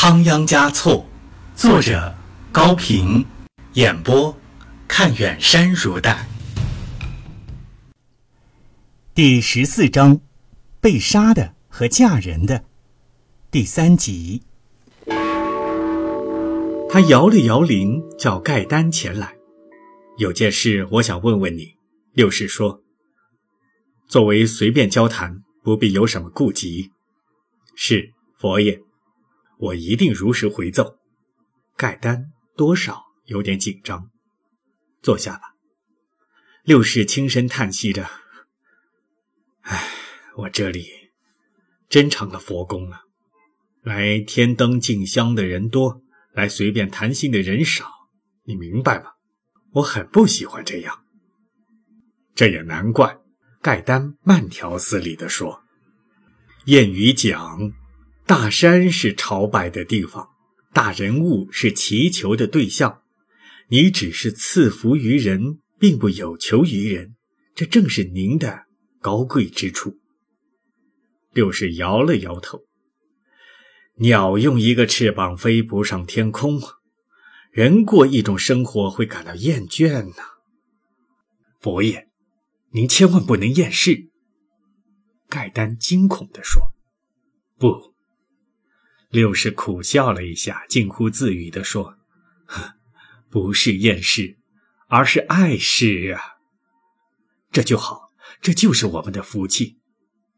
[0.00, 1.04] 仓央嘉措，
[1.56, 2.14] 作者
[2.52, 3.26] 高平，
[3.72, 4.38] 演播
[4.86, 6.24] 看远山如黛。
[9.12, 10.20] 第十四章，
[10.80, 12.62] 被杀的和嫁人的，
[13.50, 14.44] 第三集。
[16.88, 19.34] 他摇了摇铃，叫盖丹前来。
[20.16, 21.74] 有件事我想问问你。
[22.12, 22.82] 六世说
[24.06, 26.92] ：“作为随便交谈，不必有什么顾忌。”
[27.74, 28.80] 是佛爷，
[29.58, 30.98] 我一定如实回奏。
[31.76, 34.10] 盖丹多少有点紧张，
[35.02, 35.54] 坐下吧。
[36.64, 38.08] 六世轻声叹息着
[39.62, 39.88] ：“唉，
[40.36, 40.86] 我这里
[41.88, 43.02] 真成了佛宫了，
[43.82, 46.02] 来天灯敬香的人多，
[46.32, 47.88] 来随便谈心的人少，
[48.44, 49.12] 你明白吗？
[49.72, 51.04] 我很不喜欢这样。
[52.34, 53.18] 这也难怪。”
[53.60, 55.64] 盖丹慢条斯理地说。
[56.66, 57.72] 谚语讲，
[58.28, 60.28] 大山是朝拜的地方，
[60.74, 63.00] 大人物是祈求的对象。
[63.70, 67.16] 你只是赐福于人，并不有求于人，
[67.54, 68.66] 这正是您的
[69.00, 69.96] 高贵之处。
[71.32, 72.64] 六是摇了摇头。
[73.96, 76.60] 鸟用一个翅膀飞不上天空，
[77.50, 80.22] 人过一种生活会感到厌倦呢。
[81.60, 82.10] 佛爷，
[82.72, 84.10] 您千万不能厌世。
[85.30, 86.74] 盖丹惊恐地说
[87.56, 87.87] ：“不。”
[89.10, 91.96] 六世苦笑了一下，近乎自语地说
[93.30, 94.36] ：“不是厌世，
[94.88, 96.20] 而是爱世啊。
[97.50, 98.10] 这就好，
[98.42, 99.78] 这就是我们的福气。”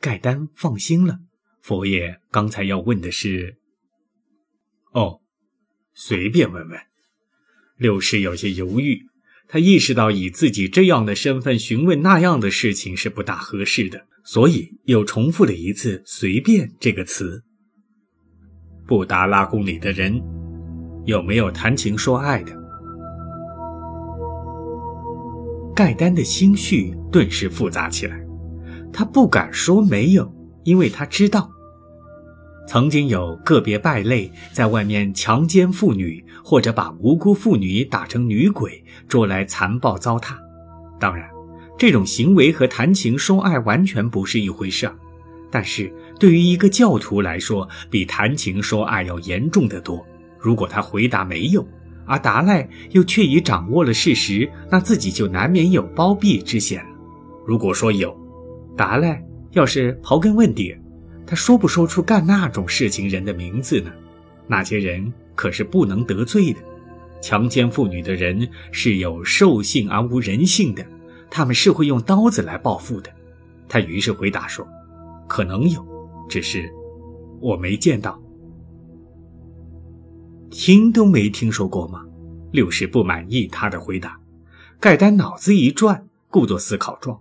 [0.00, 1.18] 盖丹放心了。
[1.60, 3.58] 佛爷刚才要问的是……
[4.92, 5.20] 哦，
[5.94, 6.78] 随便问问。
[7.76, 9.06] 六世有些犹豫，
[9.48, 14.06] 他意识到以自己这样的身份询问那样的事情是不大合适的。
[14.24, 17.42] 所以又重复了一次“随便”这个词。
[18.86, 20.20] 布达拉宫里的人
[21.04, 22.52] 有没有谈情说爱的？
[25.74, 28.20] 盖丹的心绪顿时复杂起来。
[28.92, 30.30] 他不敢说没有，
[30.64, 31.50] 因为他知道，
[32.68, 40.34] 曾经有个别败类在外面强奸妇女，或者把无辜妇女打成女鬼，捉来残暴糟蹋。
[41.00, 41.28] 当然。
[41.78, 44.94] 这种行为和谈情说爱完全不是一回事儿，
[45.52, 50.04] 但是对于一个教徒来说，比谈情说爱要严重的多。
[50.38, 51.64] 如果他回答没有，
[52.06, 56.90] 而达赖又确已掌握了事实，那自己就难免有包庇之嫌了。
[57.46, 58.16] 如果说有，
[58.76, 60.74] 达赖要是刨根问底，
[61.26, 63.92] 他说不说出干那种事情人的名字呢？
[64.48, 66.58] 那些人可是不能得罪的，
[67.20, 70.84] 强奸妇女的人是有兽性而无人性的。
[71.30, 73.10] 他们是会用刀子来报复的，
[73.68, 74.66] 他于是回答说
[75.32, 75.82] ：“可能有，
[76.28, 76.70] 只是
[77.40, 78.20] 我没见到，
[80.50, 82.04] 听都没听说过吗？”
[82.52, 84.20] 六世不满意他的回答，
[84.78, 87.18] 盖丹脑子一转，故作思考状，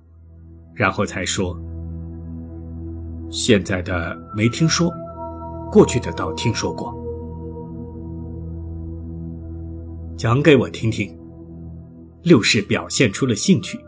[0.73, 1.57] 然后才说
[3.31, 4.91] ：“现在的没听说，
[5.71, 6.93] 过去的倒听说过，
[10.17, 11.17] 讲给我听听。”
[12.23, 13.79] 六世表现出了兴趣。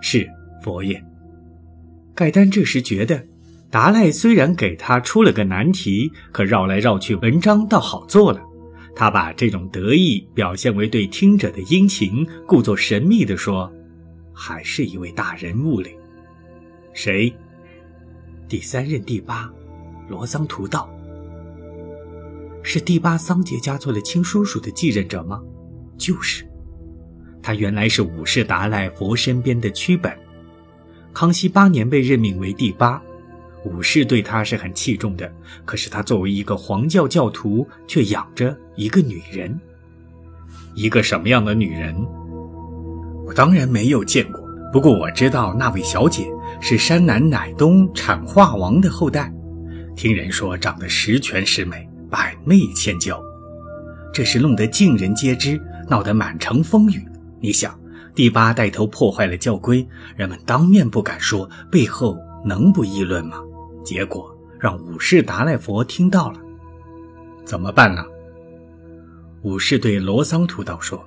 [0.00, 0.24] 是
[0.62, 1.04] 佛爷。
[2.14, 3.26] 盖丹这时觉得，
[3.70, 8.40] 达赖虽然给他出了个难题，可绕来绕去，文章倒好做了。
[8.94, 13.72] 他把这种得意表现为对听者的殷勤，故作神秘地说
[14.32, 15.98] ：“还是一位大人物嘞。”
[16.94, 17.34] 谁？
[18.48, 19.50] 第三任第八，
[20.08, 20.88] 罗桑图道。
[22.62, 25.42] 是第八桑杰家做了亲叔叔的继任者吗？
[25.98, 26.46] 就是。
[27.42, 30.16] 他原来是五世达赖佛身边的曲本，
[31.14, 33.00] 康熙八年被任命为第八，
[33.64, 35.32] 武士对他是很器重的。
[35.64, 39.56] 可是他作为一个黄教教徒，却养着一个女人，
[40.74, 41.94] 一个什么样的女人？
[43.24, 44.40] 我当然没有见过，
[44.72, 46.26] 不过我知道那位小姐
[46.60, 49.32] 是山南乃东产化王的后代，
[49.94, 53.22] 听人说长得十全十美，百媚千娇，
[54.12, 57.02] 这事弄得尽人皆知，闹得满城风雨。
[57.40, 57.78] 你想，
[58.14, 63.42] 第八带头破坏了教规，人们当面不敢说，背后能不议论吗？
[63.84, 66.38] 结果让武士达赖佛听到了，
[67.44, 68.04] 怎么办呢？
[69.42, 71.04] 武士对罗桑图道说：“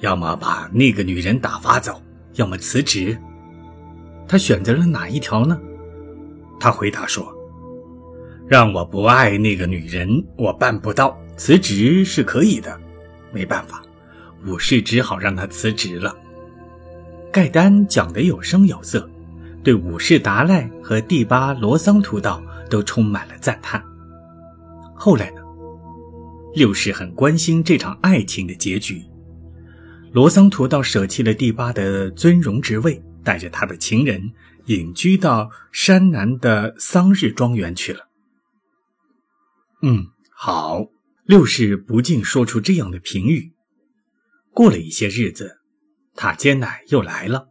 [0.00, 2.02] 要么把那个女人打发走，
[2.34, 3.16] 要么辞职。”
[4.26, 5.60] 他选择了哪一条呢？
[6.58, 7.32] 他回答说
[8.48, 12.80] ：“让我不爱那个女人，我办不到；辞职是可以的，
[13.30, 13.82] 没办法。”
[14.46, 16.16] 武士只好让他辞职了。
[17.32, 19.08] 盖丹讲得有声有色，
[19.62, 23.82] 对武士达赖和第八罗桑图道都充满了赞叹。
[24.94, 25.40] 后来呢？
[26.54, 29.02] 六世很关心这场爱情的结局。
[30.12, 34.30] 罗桑图道舍弃了第八的尊荣职位，带着他的情人
[34.66, 38.08] 隐居到山南的桑日庄园去了。
[39.82, 40.86] 嗯，好。
[41.26, 43.53] 六世不禁说出这样的评语。
[44.54, 45.58] 过了一些日子，
[46.14, 47.48] 塔尖乃又来了。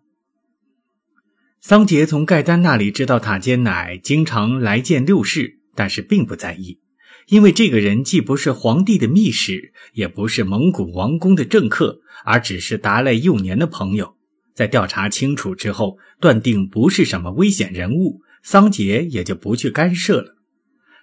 [1.60, 6.80] 桑杰从盖丹那里知道塔尖乃经常来见六世，但是并不在意。
[7.28, 14.16] 因为这个人既不是皇帝的密使，也不是蒙古王宫的政客，而只是达赖幼年的朋友。
[14.54, 20.36] 在调查清楚之后，断定不是什么危险人物，桑杰也就不去干涉了。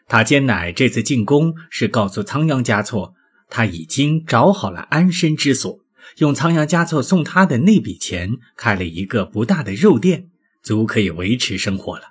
[0.09, 3.15] 塔坚乃这次进宫是告诉仓央嘉措，
[3.49, 5.79] 他已经找好了安身之所，
[6.19, 10.31] 用仓央嘉措送他的那笔钱开了一个不大的肉店，
[10.63, 12.11] 足可以维持生活了。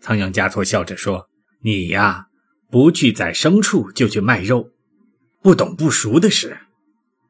[0.00, 1.28] 仓央嘉措笑着说
[1.62, 2.26] ：“你呀。”
[2.72, 4.70] 不去宰牲畜就去卖肉，
[5.42, 6.56] 不懂不熟的事，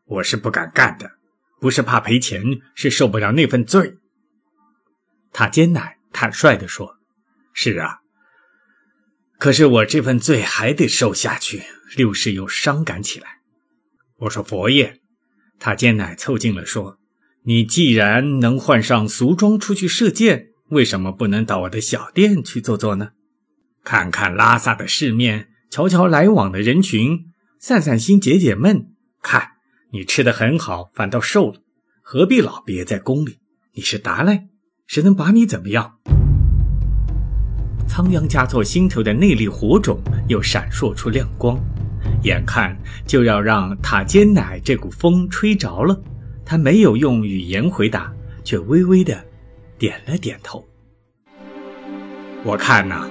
[0.05, 1.13] 我是不敢干的。
[1.59, 2.43] 不是怕赔钱，
[2.75, 3.97] 是受不了那份罪。
[5.33, 6.99] 他艰难坦率地说
[7.55, 8.01] ：“是啊，
[9.39, 11.63] 可是我这份罪还得受下去。”
[11.97, 13.41] 六世又伤感起来。
[14.19, 15.01] 我说：“佛爷。”
[15.61, 16.99] 他艰难凑近了说
[17.45, 23.11] ：“你既然能换上俗装出去射箭，为什么不能到我的小店去坐坐呢？”
[23.85, 27.27] 看看拉萨的世面，瞧瞧来往的人群，
[27.59, 28.89] 散散心，解解闷。
[29.23, 29.51] 看
[29.93, 31.61] 你吃的很好，反倒瘦了，
[32.01, 33.39] 何必老憋在宫里？
[33.75, 34.49] 你是达赖，
[34.87, 35.99] 谁能把你怎么样？
[37.87, 41.59] 仓央嘉措心头的内力火种又闪烁出亮光，
[42.23, 42.77] 眼看
[43.07, 45.99] 就要让塔尖奶这股风吹着了。
[46.45, 48.13] 他没有用语言回答，
[48.43, 49.25] 却微微的
[49.79, 50.65] 点了点头。
[52.45, 53.09] 我看呐。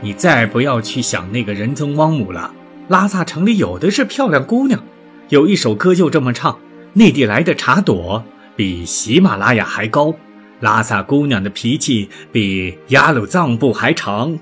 [0.00, 2.54] 你再不要去想那个仁增汪姆了。
[2.86, 4.80] 拉萨城里有的是漂亮姑娘，
[5.28, 6.56] 有一首歌就这么唱：
[6.92, 10.14] 内地来的茶朵比喜马拉雅还高，
[10.60, 14.38] 拉萨姑娘的脾气比雅鲁藏布还长。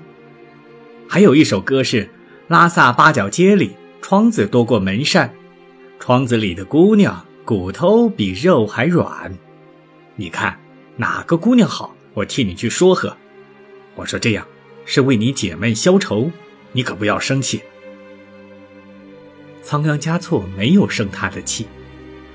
[1.07, 2.07] 还有一首歌是：
[2.47, 5.33] 拉萨八角街里窗子多过门扇，
[5.99, 9.33] 窗子里的姑娘骨头比肉还软。
[10.15, 10.57] 你看
[10.95, 13.15] 哪个姑娘好，我替你去说和。
[13.95, 14.45] 我说这样。
[14.89, 16.31] 是为你解闷消愁，
[16.71, 17.61] 你可不要生气。
[19.61, 21.67] 仓央嘉措没有生他的气，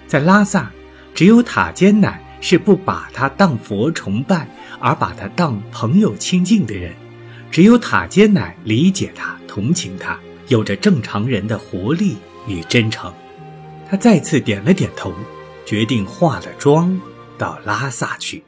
[0.06, 0.70] 在拉萨，
[1.14, 4.46] 只有塔尖乃是不把他当佛崇拜，
[4.78, 6.92] 而把他当朋友亲近的人，
[7.50, 10.18] 只有塔尖乃理解他、同情他，
[10.48, 12.16] 有着正常人的活力
[12.46, 13.12] 与真诚。
[13.86, 15.12] 他再次点了点头，
[15.66, 16.98] 决定化了妆
[17.36, 18.42] 到拉萨去。